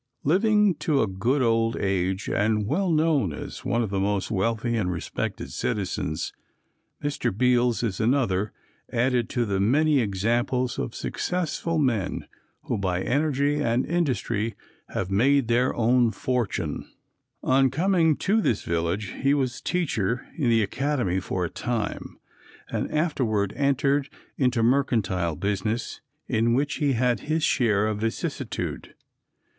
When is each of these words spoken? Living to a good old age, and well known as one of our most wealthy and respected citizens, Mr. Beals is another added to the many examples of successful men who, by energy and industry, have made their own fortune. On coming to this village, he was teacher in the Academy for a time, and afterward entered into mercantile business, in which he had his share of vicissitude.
Living 0.23 0.73
to 0.73 0.99
a 1.03 1.07
good 1.07 1.43
old 1.43 1.77
age, 1.77 2.27
and 2.27 2.65
well 2.65 2.91
known 2.91 3.31
as 3.31 3.63
one 3.63 3.83
of 3.83 3.93
our 3.93 3.99
most 3.99 4.31
wealthy 4.31 4.75
and 4.75 4.91
respected 4.91 5.51
citizens, 5.51 6.33
Mr. 7.03 7.29
Beals 7.37 7.83
is 7.83 7.99
another 7.99 8.51
added 8.91 9.29
to 9.29 9.45
the 9.45 9.59
many 9.59 9.99
examples 9.99 10.79
of 10.79 10.95
successful 10.95 11.77
men 11.77 12.25
who, 12.63 12.79
by 12.79 13.03
energy 13.03 13.57
and 13.61 13.85
industry, 13.85 14.55
have 14.89 15.11
made 15.11 15.47
their 15.47 15.71
own 15.75 16.09
fortune. 16.09 16.89
On 17.43 17.69
coming 17.69 18.15
to 18.17 18.41
this 18.41 18.63
village, 18.63 19.09
he 19.21 19.35
was 19.35 19.61
teacher 19.61 20.27
in 20.35 20.49
the 20.49 20.63
Academy 20.63 21.19
for 21.19 21.45
a 21.45 21.49
time, 21.51 22.17
and 22.71 22.91
afterward 22.91 23.53
entered 23.55 24.09
into 24.35 24.63
mercantile 24.63 25.35
business, 25.35 26.01
in 26.27 26.55
which 26.55 26.77
he 26.77 26.93
had 26.93 27.19
his 27.19 27.43
share 27.43 27.85
of 27.85 27.99
vicissitude. 27.99 28.95